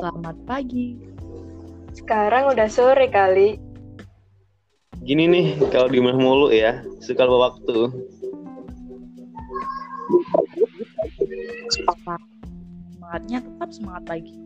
Selamat 0.00 0.32
pagi. 0.48 0.96
Sekarang 1.92 2.56
udah 2.56 2.72
sore 2.72 3.12
kali. 3.12 3.60
Gini 5.04 5.28
nih, 5.28 5.46
kalau 5.68 5.92
di 5.92 6.00
rumah 6.00 6.16
mulu 6.16 6.48
ya, 6.48 6.80
suka 7.04 7.28
lupa 7.28 7.52
waktu. 7.52 8.08
Semangatnya 12.96 13.44
tetap 13.44 13.68
semangat 13.76 14.02
pagi. 14.08 14.40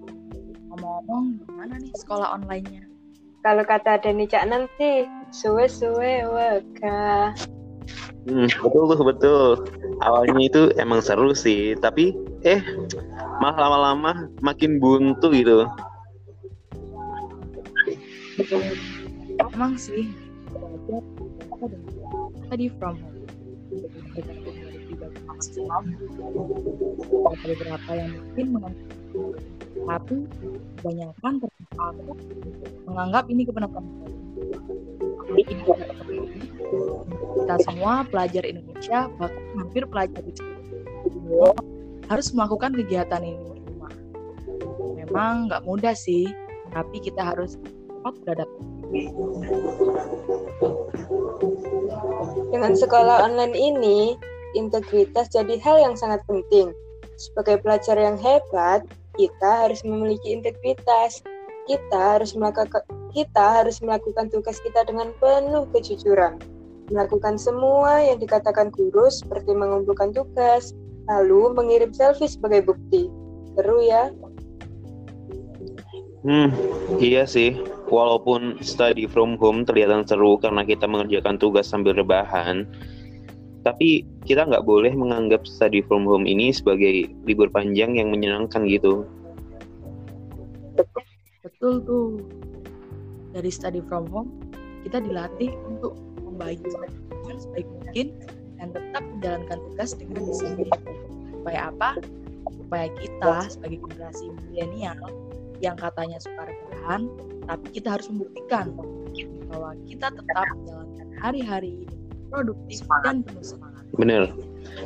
Ngomong-ngomong, 0.75 1.47
gimana 1.47 1.79
nih 1.79 1.95
sekolah 2.03 2.35
online-nya? 2.35 2.91
Kalau 3.47 3.63
kata 3.63 4.03
Denny 4.03 4.27
Cak 4.27 4.51
nanti, 4.51 5.07
suwe-suwe 5.31 6.35
weka. 6.35 7.31
Hmm, 8.27 8.51
betul 8.51 8.91
tuh, 8.91 9.07
betul. 9.07 9.49
Awalnya 10.03 10.51
itu 10.51 10.63
emang 10.83 10.99
seru 10.99 11.31
sih, 11.31 11.79
tapi 11.79 12.11
eh 12.43 12.59
malah 13.41 13.57
lama-lama 13.57 14.29
makin 14.43 14.79
buntu 14.79 15.31
gitu. 15.35 15.67
Emang 19.39 19.79
sih, 19.79 20.11
tadi 22.51 22.67
from. 22.79 22.99
Ada 27.25 27.45
beberapa 27.51 27.91
yang 27.99 28.11
mungkin 28.15 28.47
menganggap 28.55 28.95
tapi 29.85 30.17
kebanyakan 30.81 31.33
aku 31.77 32.13
menganggap 32.89 33.25
ini 33.29 33.43
kebenaran 33.47 33.85
kita 37.35 37.57
semua 37.67 37.93
pelajar 38.09 38.43
Indonesia 38.49 39.11
bahkan 39.21 39.45
hampir 39.61 39.83
pelajar 39.87 40.23
di 40.25 40.33
dunia 41.11 41.51
harus 42.09 42.33
melakukan 42.37 42.75
kegiatan 42.77 43.23
ini 43.23 43.61
rumah. 43.69 43.93
Memang 44.99 45.49
nggak 45.49 45.65
mudah 45.65 45.97
sih, 45.97 46.29
tapi 46.73 47.01
kita 47.01 47.35
harus 47.35 47.57
cepat 47.61 48.15
beradaptasi. 48.25 49.03
Dengan 52.55 52.73
sekolah 52.79 53.27
online 53.27 53.57
ini, 53.57 54.15
integritas 54.55 55.33
jadi 55.35 55.59
hal 55.59 55.77
yang 55.83 55.95
sangat 55.99 56.23
penting. 56.31 56.71
Sebagai 57.19 57.63
pelajar 57.63 57.99
yang 57.99 58.19
hebat, 58.19 58.87
kita 59.15 59.67
harus 59.67 59.83
memiliki 59.87 60.35
integritas. 60.35 61.23
Kita 61.65 62.19
harus 62.19 62.37
melakukan 62.37 62.85
kita 63.15 63.63
harus 63.63 63.79
melakukan 63.81 64.29
tugas 64.29 64.59
kita 64.61 64.85
dengan 64.85 65.15
penuh 65.23 65.65
kejujuran. 65.71 66.37
Melakukan 66.93 67.41
semua 67.41 68.05
yang 68.05 68.21
dikatakan 68.21 68.69
guru 68.69 69.09
seperti 69.09 69.57
mengumpulkan 69.57 70.13
tugas, 70.13 70.77
lalu 71.09 71.53
mengirim 71.53 71.93
selfie 71.93 72.31
sebagai 72.31 72.73
bukti. 72.73 73.09
Seru 73.55 73.79
ya? 73.85 74.11
Hmm, 76.25 76.49
iya 76.99 77.29
sih. 77.29 77.61
Walaupun 77.93 78.59
study 78.65 79.05
from 79.05 79.37
home 79.37 79.69
terlihat 79.69 80.09
seru 80.09 80.41
karena 80.41 80.65
kita 80.65 80.89
mengerjakan 80.89 81.37
tugas 81.37 81.69
sambil 81.69 81.93
rebahan, 81.93 82.65
tapi 83.61 84.09
kita 84.25 84.49
nggak 84.49 84.65
boleh 84.65 84.93
menganggap 84.97 85.45
study 85.45 85.85
from 85.85 86.09
home 86.09 86.25
ini 86.25 86.49
sebagai 86.53 87.13
libur 87.29 87.53
panjang 87.53 88.01
yang 88.01 88.09
menyenangkan 88.09 88.65
gitu. 88.65 89.05
Betul 91.45 91.85
tuh. 91.85 92.09
Dari 93.37 93.51
study 93.53 93.85
from 93.85 94.09
home, 94.09 94.33
kita 94.87 95.05
dilatih 95.05 95.53
untuk 95.69 95.97
membagi 96.25 96.65
waktu 96.73 97.35
sebaik 97.37 97.69
mungkin 97.69 98.07
dan 98.59 98.69
tetap 98.73 99.03
menjalankan 99.03 99.59
tugas 99.71 99.91
dengan 99.97 100.21
disiplin. 100.27 100.71
Supaya 101.41 101.61
apa? 101.71 101.91
Supaya 102.55 102.87
kita 102.99 103.35
sebagai 103.51 103.79
generasi 103.89 104.27
milenial 104.49 104.99
yang 105.63 105.77
katanya 105.79 106.19
suka 106.21 106.51
rebahan, 106.51 107.09
tapi 107.49 107.67
kita 107.73 107.99
harus 107.99 108.07
membuktikan 108.11 108.75
bahwa 109.49 109.77
kita 109.87 110.11
tetap 110.11 110.47
menjalankan 110.59 111.09
hari-hari 111.23 111.87
produktif 112.29 112.83
dan 113.07 113.23
penuh 113.23 113.45
semangat. 113.45 113.85
Bener. 113.95 114.23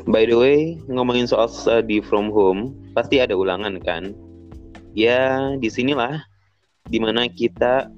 By 0.04 0.28
the 0.28 0.36
way, 0.36 0.76
ngomongin 0.90 1.24
soal 1.24 1.48
study 1.48 2.04
from 2.04 2.28
home, 2.28 2.76
pasti 2.92 3.24
ada 3.24 3.32
ulangan 3.32 3.80
kan? 3.80 4.12
Ya, 4.92 5.54
di 5.56 5.70
sinilah 5.72 6.20
di 6.92 6.98
mana 7.00 7.28
kita 7.30 7.88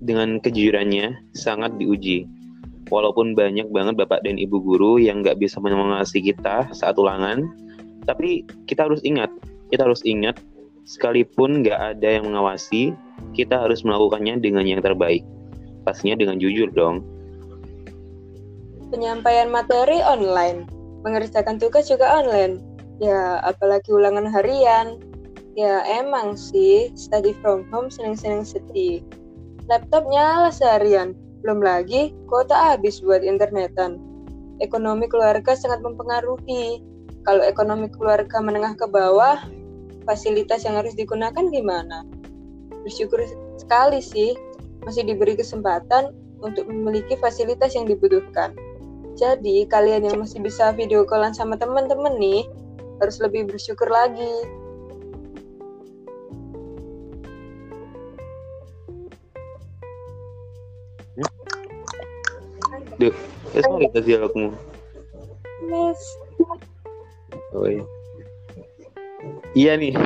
dengan 0.00 0.40
kejujurannya 0.40 1.36
sangat 1.36 1.76
diuji. 1.76 2.24
Walaupun 2.88 3.36
banyak 3.36 3.68
banget 3.68 3.94
bapak 4.00 4.24
dan 4.24 4.40
ibu 4.40 4.56
guru 4.58 4.96
yang 4.96 5.20
nggak 5.20 5.36
bisa 5.36 5.60
mengawasi 5.60 6.24
kita 6.24 6.72
saat 6.72 6.96
ulangan, 6.96 7.44
tapi 8.08 8.48
kita 8.64 8.88
harus 8.88 9.04
ingat, 9.04 9.28
kita 9.68 9.84
harus 9.84 10.00
ingat, 10.08 10.40
sekalipun 10.88 11.60
nggak 11.60 11.76
ada 11.76 12.08
yang 12.18 12.24
mengawasi, 12.32 12.96
kita 13.36 13.60
harus 13.60 13.84
melakukannya 13.84 14.40
dengan 14.40 14.64
yang 14.64 14.80
terbaik. 14.80 15.22
Pastinya 15.84 16.18
dengan 16.18 16.40
jujur 16.40 16.72
dong 16.72 17.04
penyampaian 18.90 19.48
materi 19.48 20.02
online, 20.02 20.66
mengerjakan 21.06 21.56
tugas 21.56 21.86
juga 21.86 22.20
online. 22.20 22.58
Ya, 23.00 23.40
apalagi 23.46 23.94
ulangan 23.94 24.28
harian. 24.28 25.00
Ya, 25.56 25.80
emang 25.86 26.36
sih, 26.36 26.92
study 26.98 27.32
from 27.40 27.64
home 27.72 27.88
seneng-seneng 27.88 28.44
sedih. 28.44 29.00
Laptop 29.70 30.04
nyala 30.10 30.50
seharian, 30.52 31.14
belum 31.40 31.64
lagi 31.64 32.12
kuota 32.28 32.76
habis 32.76 33.00
buat 33.00 33.24
internetan. 33.24 34.00
Ekonomi 34.60 35.08
keluarga 35.08 35.56
sangat 35.56 35.80
mempengaruhi. 35.80 36.84
Kalau 37.24 37.44
ekonomi 37.44 37.88
keluarga 37.92 38.40
menengah 38.40 38.76
ke 38.76 38.88
bawah, 38.88 39.44
fasilitas 40.04 40.64
yang 40.64 40.76
harus 40.76 40.96
digunakan 40.96 41.40
gimana? 41.52 42.04
Bersyukur 42.84 43.24
sekali 43.60 44.00
sih, 44.00 44.36
masih 44.84 45.04
diberi 45.04 45.36
kesempatan 45.36 46.12
untuk 46.40 46.68
memiliki 46.68 47.16
fasilitas 47.20 47.76
yang 47.76 47.84
dibutuhkan. 47.88 48.56
Jadi 49.16 49.68
kalian 49.68 50.08
yang 50.08 50.16
masih 50.24 50.40
bisa 50.40 50.72
video 50.72 51.04
callan 51.04 51.36
sama 51.36 51.60
teman-teman 51.60 52.16
nih 52.16 52.48
harus 53.00 53.20
lebih 53.20 53.48
bersyukur 53.48 53.88
lagi. 53.88 54.48
Duh, 63.00 63.16
ya 63.56 63.60
sorry 63.64 63.88
dialogmu. 63.96 64.52
Oh 67.56 67.64
iya. 67.64 67.84
Iya 69.56 69.72
nih, 69.80 69.96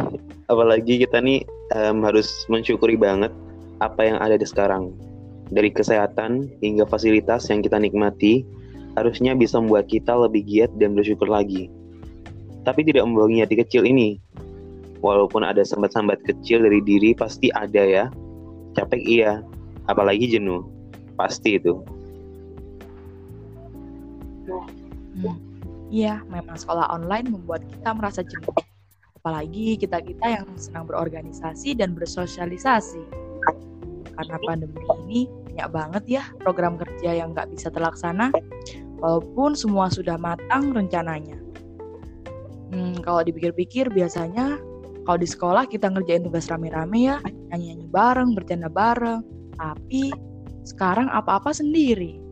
apalagi 0.47 1.03
kita 1.03 1.19
nih 1.19 1.43
um, 1.75 2.07
harus 2.07 2.47
mensyukuri 2.47 2.95
banget 2.95 3.35
apa 3.83 4.07
yang 4.07 4.19
ada 4.23 4.39
di 4.39 4.47
sekarang. 4.47 4.95
Dari 5.51 5.75
kesehatan 5.75 6.49
hingga 6.63 6.89
fasilitas 6.89 7.51
yang 7.53 7.61
kita 7.61 7.77
nikmati, 7.77 8.47
harusnya 8.95 9.35
bisa 9.35 9.59
membuat 9.59 9.91
kita 9.91 10.15
lebih 10.15 10.47
giat 10.47 10.71
dan 10.79 10.97
bersyukur 10.97 11.27
lagi. 11.27 11.69
Tapi 12.65 12.81
tidak 12.87 13.05
membohongi 13.05 13.45
hati 13.45 13.61
kecil 13.61 13.85
ini. 13.85 14.17
Walaupun 15.05 15.45
ada 15.45 15.61
sambat-sambat 15.61 16.25
kecil 16.25 16.65
dari 16.65 16.81
diri 16.81 17.13
pasti 17.13 17.53
ada 17.53 17.85
ya. 17.85 18.05
Capek 18.73 19.03
iya, 19.05 19.45
apalagi 19.91 20.33
jenuh. 20.33 20.65
Pasti 21.21 21.61
itu. 21.61 21.85
Hmm. 24.49 25.39
Iya, 25.95 26.25
memang 26.27 26.59
sekolah 26.59 26.91
online 26.91 27.31
membuat 27.31 27.63
kita 27.71 27.95
merasa 27.95 28.21
jenuh. 28.27 28.55
Apalagi 29.21 29.79
kita-kita 29.79 30.27
yang 30.41 30.47
senang 30.59 30.91
berorganisasi 30.91 31.79
dan 31.79 31.95
bersosialisasi. 31.97 33.03
Karena 34.15 34.37
pandemi 34.47 34.79
ini 35.07 35.21
banyak 35.55 35.69
banget 35.71 36.05
ya 36.07 36.23
program 36.43 36.75
kerja 36.79 37.15
yang 37.15 37.35
nggak 37.35 37.51
bisa 37.51 37.71
terlaksana 37.71 38.31
walaupun 38.99 39.55
semua 39.55 39.87
sudah 39.91 40.19
matang 40.19 40.75
rencananya. 40.75 41.39
Hmm, 42.75 42.99
kalau 43.07 43.23
dipikir-pikir 43.23 43.93
biasanya 43.95 44.59
kalau 45.05 45.19
di 45.21 45.29
sekolah 45.29 45.69
kita 45.69 45.93
ngerjain 45.93 46.25
tugas 46.25 46.49
rame-rame 46.49 47.13
ya, 47.13 47.21
nyanyi-nyanyi 47.53 47.87
bareng, 47.93 48.33
bercanda 48.33 48.73
bareng. 48.73 49.21
Tapi 49.61 50.11
sekarang 50.65 51.13
apa-apa 51.13 51.53
sendiri. 51.53 52.24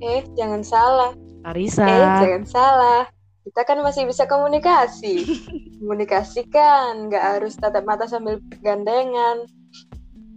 Eh, 0.00 0.24
jangan 0.32 0.64
salah. 0.64 1.12
Karisa. 1.44 1.84
Eh, 1.84 2.08
jangan 2.24 2.44
salah. 2.48 3.02
Kita 3.44 3.64
kan 3.64 3.78
masih 3.84 4.08
bisa 4.08 4.24
komunikasi. 4.24 5.24
komunikasi 5.80 6.44
kan 6.52 7.08
nggak 7.08 7.24
harus 7.36 7.56
tatap 7.56 7.84
mata 7.88 8.04
sambil 8.04 8.40
gandengan. 8.60 9.48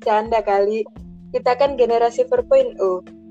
Canda 0.04 0.44
kali 0.44 0.88
kita 1.34 1.58
kan 1.58 1.76
generasi 1.80 2.30
4.0, 2.30 2.78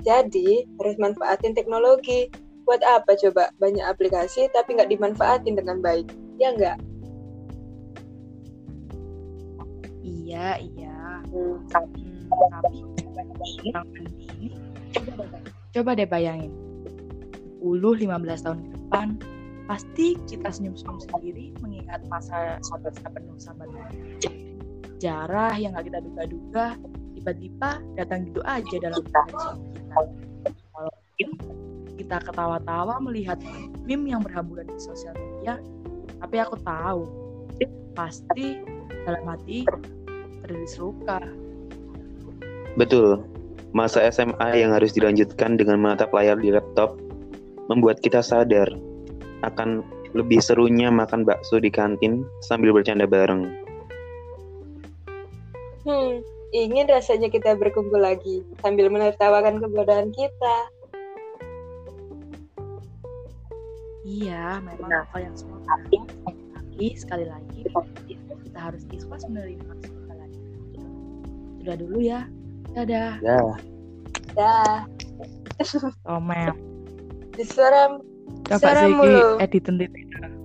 jadi 0.02 0.66
harus 0.80 0.96
manfaatin 0.98 1.54
teknologi. 1.54 2.28
Buat 2.62 2.82
apa 2.86 3.18
coba 3.18 3.50
banyak 3.58 3.82
aplikasi 3.82 4.46
tapi 4.54 4.74
nggak 4.78 4.90
dimanfaatin 4.90 5.54
dengan 5.54 5.78
baik? 5.78 6.10
Ya 6.38 6.50
nggak? 6.54 6.78
Iya, 10.02 10.58
iya. 10.62 10.98
Hmm. 11.30 11.62
Tapi, 11.70 12.02
coba, 12.26 13.82
coba 15.72 15.96
deh 15.96 16.08
bayangin. 16.08 16.52
10-15 17.62 18.44
tahun 18.44 18.58
ke 18.58 18.68
depan, 18.74 19.08
pasti 19.70 20.06
kita 20.26 20.50
senyum-senyum 20.50 20.98
sendiri 21.08 21.54
mengingat 21.62 22.02
masa 22.10 22.58
sahabat 22.66 22.92
penuh 22.98 23.38
sama 23.38 23.64
jarah 24.98 25.54
yang 25.58 25.74
gak 25.74 25.90
kita 25.90 25.98
duga-duga 26.02 26.66
tiba-tiba 27.18 27.78
datang 27.94 28.26
gitu 28.26 28.42
aja 28.42 28.76
dalam 28.82 28.98
kita. 28.98 29.22
Walaupun 30.74 31.30
kita 31.94 32.18
ketawa-tawa 32.26 32.98
melihat 32.98 33.38
meme 33.86 34.10
yang 34.10 34.26
berhamburan 34.26 34.66
di 34.66 34.78
sosial 34.82 35.14
media, 35.14 35.62
tapi 36.18 36.36
aku 36.42 36.58
tahu 36.66 37.06
pasti 37.94 38.58
dalam 39.06 39.22
hati 39.26 39.62
terlilis 40.42 40.74
luka. 40.82 41.22
Betul, 42.74 43.22
masa 43.72 44.04
SMA 44.12 44.60
yang 44.60 44.76
harus 44.76 44.92
dilanjutkan 44.92 45.56
dengan 45.56 45.80
menatap 45.80 46.12
layar 46.12 46.36
di 46.36 46.52
laptop 46.52 46.96
membuat 47.72 48.00
kita 48.04 48.20
sadar 48.20 48.68
akan 49.42 49.80
lebih 50.12 50.44
serunya 50.44 50.92
makan 50.92 51.24
bakso 51.24 51.56
di 51.56 51.72
kantin 51.72 52.24
sambil 52.44 52.76
bercanda 52.76 53.08
bareng. 53.08 53.48
Hmm, 55.82 56.20
ingin 56.52 56.86
rasanya 56.86 57.32
kita 57.32 57.56
berkumpul 57.56 57.98
lagi 57.98 58.44
sambil 58.60 58.92
menertawakan 58.92 59.58
kebodohan 59.58 60.12
kita. 60.12 60.56
Iya, 64.04 64.60
memang 64.60 64.92
apa 64.92 65.16
yang 65.16 65.32
semua 65.32 65.58
tapi 65.64 65.96
sekali 66.98 67.24
lagi 67.24 67.62
kita 68.42 68.58
harus 68.58 68.82
ikhlas 68.90 69.22
menerima 69.30 69.74
kesalahan. 69.80 70.30
Sudah 71.62 71.76
dulu 71.78 71.98
ya. 72.02 72.26
Dadah. 72.72 73.12
Ya. 73.26 73.38
Dah, 74.32 74.76
Tomel. 76.08 76.56
diserem, 77.36 78.00
Coba 78.48 78.68
sih 78.80 78.92
mulu. 78.92 79.36
edit 79.40 79.68
edit. 79.68 79.92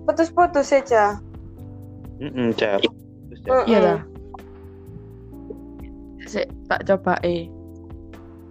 putus-putus 0.03 0.67
saja. 0.67 1.19
Mm-mm, 2.19 2.51
Cap. 2.55 2.83
Terus, 2.83 3.39
Cap. 3.47 3.63
Iya 3.67 3.79
dah. 3.79 3.99
Sik 6.27 6.47
tak 6.67 6.83
coba 6.83 7.15
eh. 7.23 7.47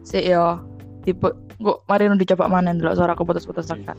Sik 0.04 0.24
yo. 0.24 0.60
Tipe 1.04 1.28
kok 1.56 1.78
mari 1.84 2.08
nu 2.08 2.16
dicoba 2.16 2.48
mana 2.48 2.72
dulu 2.72 2.96
suara 2.96 3.12
aku 3.12 3.24
putus-putus 3.24 3.68
tekan. 3.68 3.96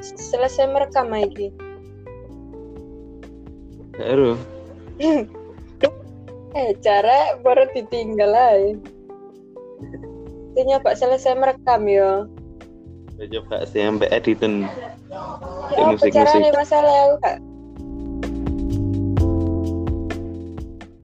Selesai 0.00 0.68
merekam 0.68 1.08
lagi. 1.08 1.48
Baru. 3.98 4.38
Eh, 6.54 6.70
cara 6.86 7.34
baru 7.42 7.66
ditinggal 7.74 8.30
aja. 8.30 8.78
Itu 10.54 10.60
nyoba 10.70 10.94
selesai 10.94 11.34
merekam 11.34 11.82
yo. 11.90 12.30
Coba 13.18 13.66
sih 13.66 13.82
sampai 13.82 14.06
editan. 14.14 14.70
Ya, 15.74 15.82
apa 15.82 15.98
musik-musik. 15.98 16.14
caranya 16.14 16.50
masalah 16.54 16.94
aku 17.10 17.14
kak 17.26 17.36